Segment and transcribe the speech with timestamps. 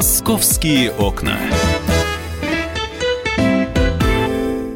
[0.00, 1.38] Московские окна.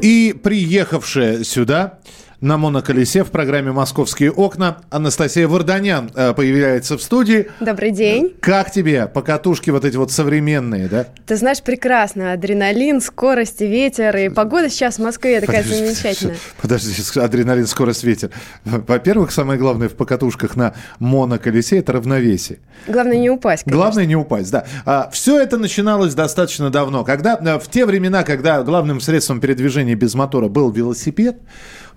[0.03, 1.97] И приехавшая сюда
[2.45, 4.77] на моноколесе в программе «Московские окна».
[4.91, 7.47] Анастасия Варданян э, появляется в студии.
[7.59, 8.35] Добрый день.
[8.39, 11.07] Как тебе покатушки вот эти вот современные, да?
[11.25, 12.33] Ты знаешь, прекрасно.
[12.33, 14.15] Адреналин, скорость, ветер.
[14.15, 16.37] И погода сейчас в Москве такая Подожди, замечательная.
[16.61, 18.29] Подожди, адреналин, скорость, ветер.
[18.63, 22.59] Во-первых, самое главное в покатушках на моноколесе– это равновесие.
[22.87, 23.81] Главное не упасть, конечно.
[23.81, 24.65] Главное не упасть, да.
[24.85, 27.03] А, все это начиналось достаточно давно.
[27.03, 31.37] Когда, э, в те времена, когда главным средством передвижения без мотора был велосипед,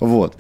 [0.01, 0.37] вот,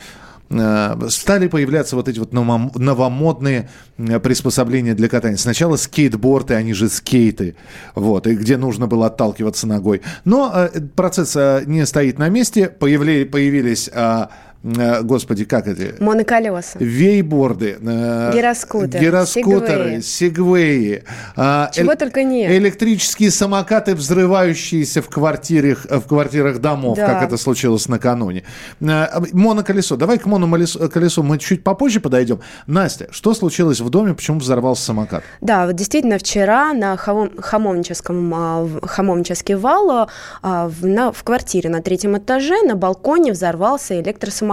[0.50, 5.36] э, стали появляться вот эти вот новом- новомодные э, приспособления для катания.
[5.36, 7.54] Сначала скейтборды, они же скейты,
[7.94, 10.00] вот, и где нужно было отталкиваться ногой.
[10.24, 11.36] Но э, процесс
[11.66, 14.30] не стоит на месте, Появли- появились, а,
[14.62, 16.02] господи, как это?
[16.02, 16.78] Моноколеса.
[16.78, 21.04] Вейборды, э, Гироскутеры, гироскутеры, сегвеи,
[21.36, 22.50] а, Чего эль- только нет.
[22.50, 27.06] электрические самокаты, взрывающиеся в квартирах, в квартирах домов, Да.
[27.06, 28.42] как это случилось накануне.
[28.80, 29.96] Э, Моноколесо.
[29.96, 32.40] Давай к моноколесу мы чуть попозже подойдем.
[32.66, 35.22] Настя, что случилось в доме, почему взорвался самокат?
[35.40, 40.08] Да, вот действительно вчера на Хамом- Хамовническом, а, Хамовнический вал
[40.42, 44.47] а, в, на- в квартире на третьем этаже на балконе взорвался электросамокат.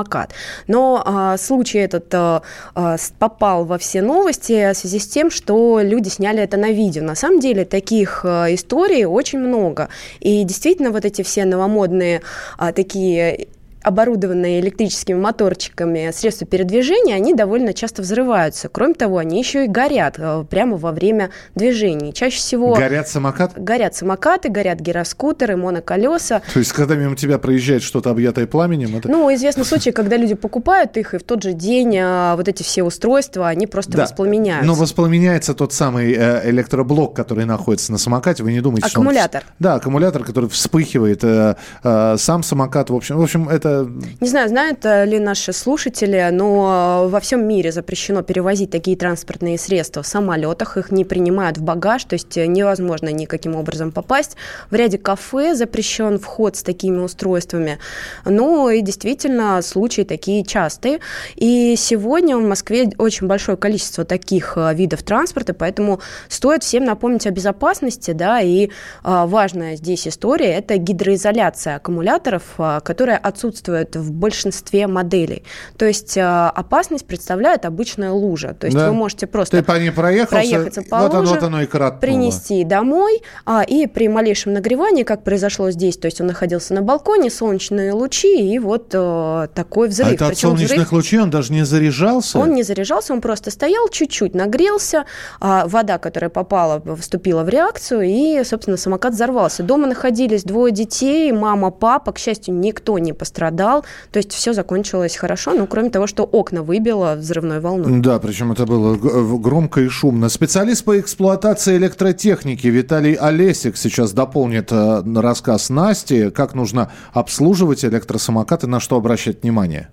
[0.67, 2.41] Но а, случай этот а,
[2.73, 7.03] а, попал во все новости в связи с тем, что люди сняли это на видео.
[7.03, 9.89] На самом деле таких а, историй очень много.
[10.19, 12.21] И действительно вот эти все новомодные
[12.57, 13.47] а, такие
[13.85, 18.67] оборудованные электрическими моторчиками средства передвижения, они довольно часто взрываются.
[18.67, 22.13] Кроме того, они еще и горят э, прямо во время движений.
[22.13, 23.53] Чаще всего Горят самокат?
[23.55, 26.41] горят самокаты, горят гироскутеры, моноколеса.
[26.53, 29.07] То есть, когда мимо тебя проезжает что-то объятое пламенем, это...
[29.07, 32.63] Ну, известны случаи, когда люди покупают их, и в тот же день а, вот эти
[32.63, 34.03] все устройства, они просто Да.
[34.03, 34.65] воспламеняются.
[34.65, 38.43] Но воспламеняется тот самый э, электроблок, который находится на самокате.
[38.43, 39.43] Вы не думаете, что он- Аккумулятор.
[39.59, 41.23] Да, аккумулятор, который вспыхивает.
[41.23, 45.53] э, э, сам самокат, в общем, в общем, это Не знаю, знают э, ли наши
[45.53, 51.03] слушатели, но э, во всем мире запрещено перевозить такие транспортные средства в самолетах, их не
[51.03, 54.37] принимают в багаж, то есть э, невозможно никаким образом попасть.
[54.69, 57.79] В ряде кафе запрещен вход с такими устройствами.
[58.23, 60.99] Ну и действительно, случаи такие частые.
[61.35, 65.99] И сегодня в Москве очень большое количество таких видов транспорта, поэтому
[66.29, 68.69] стоит всем напомнить о безопасности, да, и
[69.03, 72.43] важная здесь история– это гидроизоляция аккумуляторов,
[72.83, 75.43] которая отсутствует в большинстве моделей.
[75.77, 78.55] То есть а, опасность представляет обычная лужа.
[78.59, 78.89] То есть Да.
[78.89, 81.67] вы можете просто ты по ней проехаться по вот, оно, луже, вот оно и
[81.99, 86.81] принести домой, а, и при малейшем нагревании, как произошло здесь, то есть он находился на
[86.81, 90.09] балконе, солнечные лучи, и вот э, такой взрыв.
[90.09, 92.39] А это от Причем взрыв- солнечных лучей он даже не заряжался?
[92.39, 95.05] он не заряжался, он просто стоял, чуть-чуть нагрелся,
[95.39, 99.63] а вода, которая попала, вступила в реакцию, и, собственно, самокат взорвался.
[99.63, 105.15] Дома находились двое детей, мама, папа, к счастью, никто не пострадал, то есть все закончилось
[105.15, 108.01] хорошо, ну, кроме того, что окна выбило взрывной волной.
[108.01, 110.29] Да, причем это было г- громко и шумно.
[110.29, 118.63] Специалист по эксплуатации электротехники Виталий Олесик сейчас дополнит э, рассказ Насти, как нужно обслуживать электросамокат
[118.63, 119.89] и на что обращать внимание.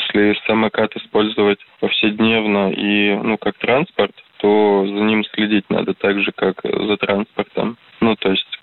[0.00, 6.32] Если самокат использовать повседневно и, ну, как транспорт, то за ним следить надо так же,
[6.34, 7.77] как за транспортом.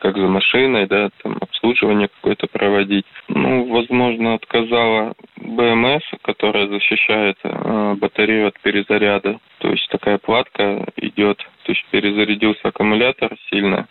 [0.06, 3.08] Как за машиной, да, там, обслуживание какое-то проводить.
[3.28, 9.40] Ну, возможно, отказала БМС, которая защищает э, батарею от перезаряда.
[9.58, 13.88] То есть, такая платка идет, то есть, перезарядился аккумулятор сильно,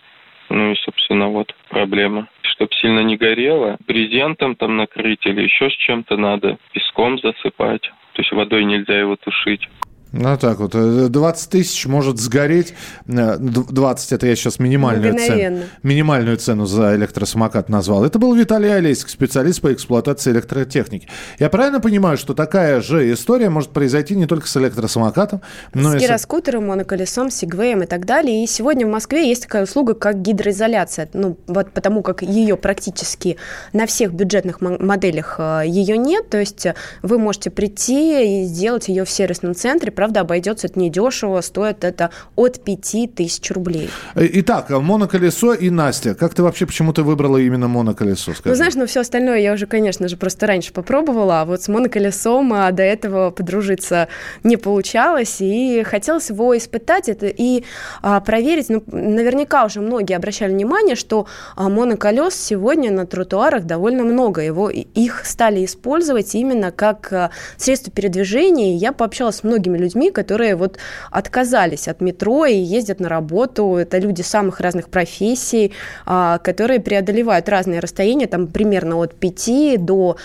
[0.51, 2.29] ну и, собственно, вот проблема.
[2.43, 7.91] Чтобы сильно не горело, брезентом там накрыть или еще с чем-то надо, песком засыпать.
[8.13, 9.69] То есть водой нельзя его тушить.
[10.17, 12.73] Ну, так вот, э, 20 тысяч может сгореть.
[13.09, 18.05] Э, д- 20 это я сейчас минимальную цену, минимальную цену за электросамокат назвал.
[18.05, 21.09] Это был Виталий Олесик, специалист по эксплуатации электротехники.
[21.41, 25.41] Я правильно понимаю, что такая же история может произойти не только с электросамокатом,
[25.75, 26.03] но с и с...
[26.03, 28.45] гироскутером, моноколесом, сегвеем и так далее.
[28.45, 31.09] И сегодня в Москве есть такая услуга, как гидроизоляция.
[31.13, 33.37] Ну, вот потому как ее практически
[33.73, 36.31] на всех бюджетных мо- моделях э, ее нет.
[36.31, 39.91] То есть э, вы можете прийти и сделать ее в сервисном центре.
[40.05, 43.89] Правда, обойдется это недешево, стоит это от 5 тысяч рублей.
[44.15, 46.15] Э, Итак, моноколесо и Настя.
[46.15, 48.35] Как ты вообще почему ты выбрала именно моноколесо?
[48.35, 48.51] Скажи?
[48.51, 51.69] Ну, знаешь, ну все остальное я уже, конечно же, просто раньше попробовала, а вот с
[51.69, 54.09] моноколесом а, до этого подружиться
[54.43, 57.65] не получалось, и хотелось его испытать это и
[58.03, 58.69] а, проверить.
[58.69, 61.27] Ну, наверняка уже многие обращали внимание, что
[61.57, 64.43] а, моноколес сегодня на тротуарах довольно много.
[64.43, 68.77] Его, их стали использовать именно как а, средство передвижения.
[68.77, 70.79] Я пообщалась с многими людьми, людьми, которые вот
[71.11, 73.77] отказались от метро и ездят на работу.
[73.77, 75.73] Это люди самых разных профессий,
[76.07, 80.17] а, которые преодолевают разные расстояния, там примерно от 5 до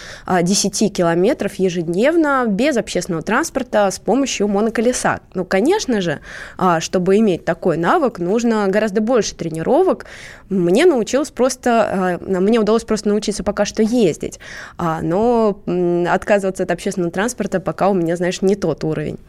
[0.42, 5.20] 10 а, километров ежедневно без общественного транспорта с помощью моноколеса.
[5.34, 6.20] Ну, конечно же,
[6.58, 10.06] а, чтобы иметь такой навык, нужно гораздо больше тренировок.
[10.50, 14.40] Мне научилось просто, мне удалось просто научиться пока что ездить,
[14.78, 15.62] но
[16.10, 19.20] отказываться от общественного транспорта пока у меня, знаешь, не тот уровень.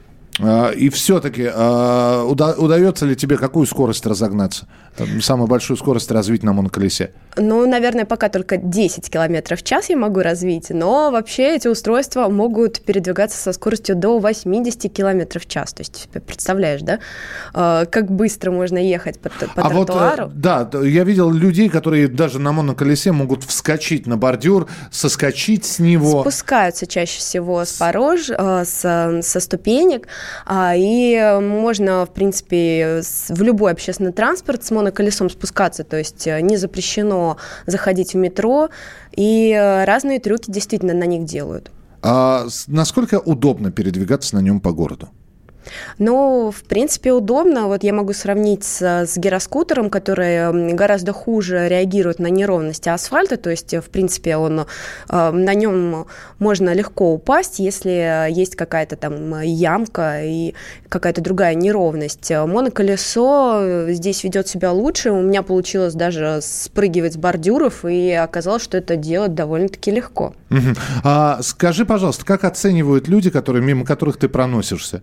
[0.77, 4.67] И все-таки уда- удается ли тебе какую скорость разогнаться?
[5.21, 7.13] самую большую скорость развить на моноколесе?
[7.37, 12.29] Ну, наверное, пока только 10 километров в час я могу развить, но вообще эти устройства
[12.29, 15.73] могут передвигаться со скоростью до 80 километров в час.
[15.73, 16.99] То есть, представляешь, да,
[17.55, 20.25] а, как быстро можно ехать по, по а тротуару?
[20.25, 25.79] Вот, да, я видел людей, которые даже на моноколесе могут вскочить на бордюр, соскочить с
[25.79, 26.23] него.
[26.23, 30.09] Спускаются чаще всего с порож, а, с, со ступенек,
[30.49, 36.57] и можно, в принципе, в любой общественный транспорт с моноколесом спускаться, то есть э, не
[36.57, 37.37] запрещено
[37.67, 38.69] заходить в метро,
[39.13, 41.71] и э, разные трюки действительно на них делают.
[42.03, 45.09] А насколько удобно передвигаться на нем по городу?
[45.99, 47.67] Ну, в принципе, удобно.
[47.67, 53.37] Вот я могу сравнить с, с гироскутером, который гораздо хуже реагирует на неровности асфальта.
[53.37, 56.07] То есть, в принципе, он, э, на нем
[56.39, 60.55] можно легко упасть, если есть какая-то там ямка и
[60.89, 62.31] какая-то другая неровность.
[62.31, 65.11] Моноколесо здесь ведет себя лучше.
[65.11, 70.35] У меня получилось даже спрыгивать с бордюров, и оказалось, что это делать довольно-таки легко.
[71.05, 75.03] А скажи, пожалуйста, как оценивают люди, которые, мимо которых ты проносишься?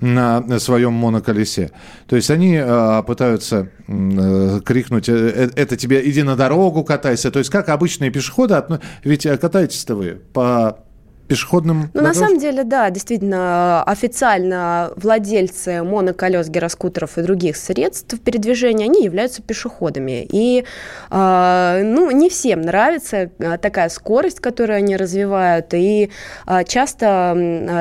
[0.00, 1.70] На своем моноколесе.
[2.06, 7.30] То есть они э, пытаются э, крикнуть, э, это тебе иди на дорогу катайся.
[7.30, 8.62] То есть как обычные пешеходы,
[9.04, 10.85] ведь катаетесь-то вы по
[11.26, 18.84] пешеходным Ну, на самом деле, да, действительно, официально владельцы моноколес, гироскутеров и других средств передвижения,
[18.84, 20.26] они являются пешеходами.
[20.30, 20.64] И,
[21.10, 26.10] э, ну, не всем нравится а, такая скорость, которую они развивают, и
[26.46, 27.34] э, часто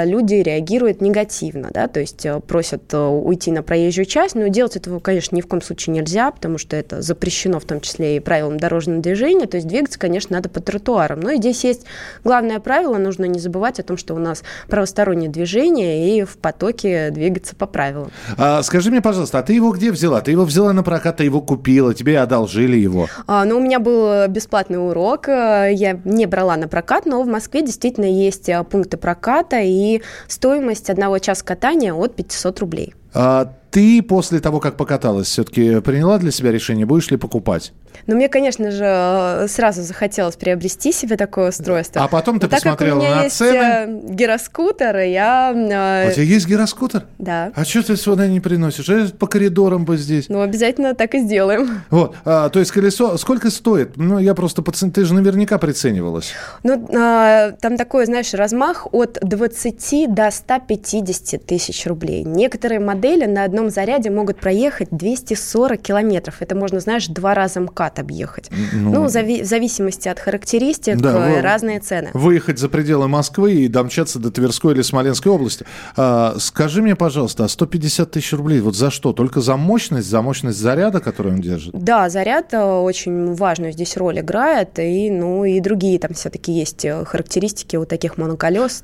[0.05, 4.75] люди реагируют негативно, да, то есть э, просят э, уйти на проезжую часть, но делать
[4.75, 8.19] этого, конечно, ни в коем случае нельзя, потому что это запрещено в том числе и
[8.19, 11.19] правилам дорожного движения, то есть двигаться, конечно, надо по тротуарам.
[11.19, 11.85] Но здесь есть
[12.23, 17.11] главное правило, нужно не забывать о том, что у нас правостороннее движение и в потоке
[17.11, 18.11] двигаться по правилам.
[18.37, 20.21] А, скажи мне, пожалуйста, а ты его где взяла?
[20.21, 23.07] Ты его взяла на прокат, ты его купила, тебе одолжили его?
[23.27, 27.27] А, ну, у меня был бесплатный урок, э, я не брала на прокат, но в
[27.27, 32.93] Москве действительно есть э, пункты проката и стоимость одного часа катания от 500 рублей.
[33.13, 37.73] А ты после того, как покаталась, все-таки приняла для себя решение, будешь ли покупать?
[38.07, 42.01] Ну, мне, конечно же, э, сразу захотелось приобрести себе такое устройство.
[42.01, 43.57] А потом ты Но посмотрела так как у меня на есть цены.
[43.57, 45.51] Э, гироскутер, и я...
[45.53, 47.03] Э, у тебя есть гироскутер?
[47.17, 47.51] Да.
[47.53, 48.87] А что ты сюда не приносишь?
[48.87, 50.29] Я по коридорам бы здесь.
[50.29, 51.81] Ну, обязательно так и сделаем.
[51.89, 53.97] Вот, а, то есть колесо, сколько стоит?
[53.97, 56.31] Ну, я просто, ты же наверняка приценивалась.
[56.63, 62.23] Ну, а, там такой, знаешь, размах от 20 до 150 тысяч рублей.
[62.23, 66.35] Некоторые модели на одном заряде могут проехать 240 километров.
[66.39, 68.49] Это можно, знаешь, два раза МКАД объехать.
[68.73, 72.09] Ну, ну зави- в зависимости от характеристик да, вы, разные цены.
[72.13, 75.65] Выехать за пределы Москвы и домчаться до Тверской или Смоленской области.
[75.95, 79.13] А, скажи мне, пожалуйста, а 150 тысяч рублей вот за что?
[79.13, 81.73] Только за мощность, за мощность заряда, который он держит?
[81.73, 86.85] Да, заряд э, очень важную здесь роль играет, и, ну, и другие там все-таки есть
[86.85, 88.83] э, характеристики у таких моноколес.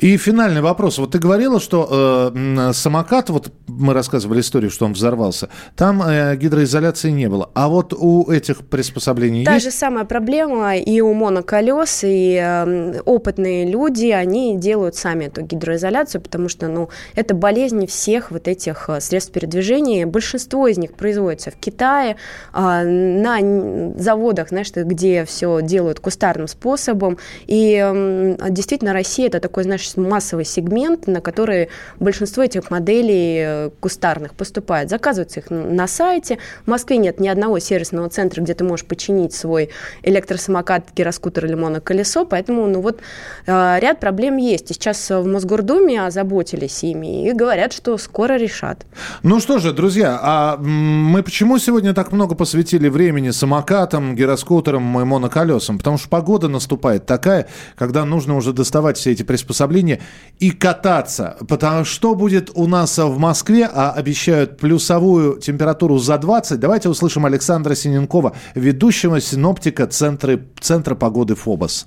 [0.00, 0.98] И финальный вопрос.
[0.98, 6.36] Вот ты говорила, что э, самокат, вот мы рассказывали историю, что он взорвался, там э,
[6.36, 7.50] гидроизоляции не было.
[7.54, 9.66] А вот у этих приспособлений Та есть?
[9.66, 16.22] же самая проблема и у моноколес, и э, опытные люди, они делают сами эту гидроизоляцию,
[16.22, 20.06] потому что, ну, это болезни всех вот этих э, средств передвижения.
[20.06, 22.16] Большинство из них производится в Китае,
[22.54, 27.18] э, на заводах, знаешь, где все делают кустарным способом.
[27.46, 31.68] И э, действительно Россия это такой, знаешь, массовый сегмент, на который
[31.98, 34.90] большинство этих моделей э, кустарных поступает.
[34.90, 36.38] Заказываются их на сайте.
[36.64, 39.70] В Москве нет ни одного сервисного центра, где ты можешь починить свой
[40.02, 43.00] электросамокат, гироскутер или моноколесо, поэтому ну вот
[43.46, 44.70] э, ряд проблем есть.
[44.70, 48.86] И сейчас в Мосгордуме озаботились ими и говорят, что скоро решат.
[49.22, 55.04] Ну что же, друзья, а мы почему сегодня так много посвятили времени самокатам, гироскутерам и
[55.04, 55.78] моноколесам?
[55.78, 60.00] Потому что погода наступает такая, когда нужно уже доставать все эти приспособления машине
[60.38, 61.36] и кататься.
[61.48, 66.58] Потому что будет у нас в Москве, а обещают плюсовую температуру за 20.
[66.58, 71.86] Давайте услышим Александра Синенкова, ведущего синоптика Центра, Центра погоды ФОБОС.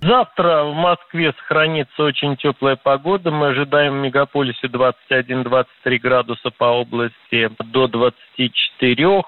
[0.00, 3.32] Завтра в Москве сохранится очень теплая погода.
[3.32, 9.22] Мы ожидаем в мегаполисе 21-23 градуса по области до 24.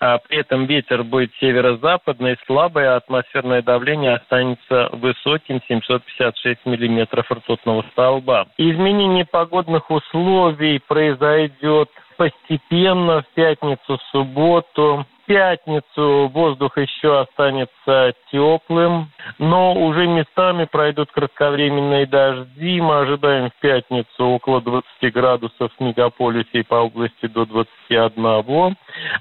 [0.00, 8.46] А при этом ветер будет северо-западный, слабый, атмосферное давление останется высоким 756 миллиметров ртутного столба.
[8.58, 19.74] Изменение погодных условий произойдет постепенно в пятницу, в субботу пятницу воздух еще останется теплым, но
[19.74, 22.80] уже местами пройдут кратковременные дожди.
[22.80, 28.76] Мы ожидаем в пятницу около 20 градусов в мегаполисе и по области до 21.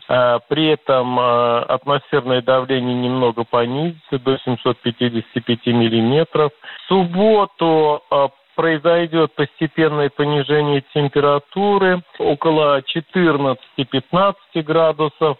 [0.07, 6.51] А, при этом а, атмосферное давление немного понизится до 755 миллиметров.
[6.85, 15.37] В субботу а, произойдет постепенное понижение температуры около 14-15 градусов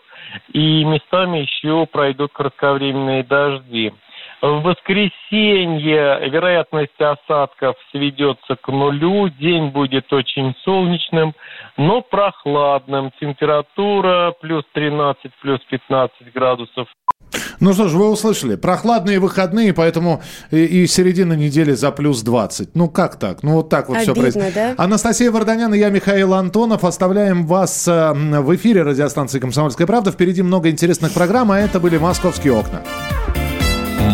[0.53, 3.94] и местами еще пройдут кратковременные дожди.
[4.41, 11.36] В воскресенье вероятность осадков сведется к нулю, день будет очень солнечным,
[11.77, 13.12] но прохладным.
[13.19, 16.88] Температура плюс 13, плюс 15 градусов.
[17.60, 18.55] Ну что ж, вы услышали.
[18.55, 22.75] Прохладные выходные, поэтому и, и середина недели за плюс 20.
[22.75, 23.43] Ну как так?
[23.43, 24.53] Ну вот так вот Обидно, все происходит.
[24.55, 24.74] Да?
[24.83, 26.83] Анастасия Варданян и я, Михаил Антонов.
[26.83, 30.12] Оставляем вас э, в эфире радиостанции «Комсомольская правда».
[30.12, 32.81] Впереди много интересных программ, а это были «Московские окна».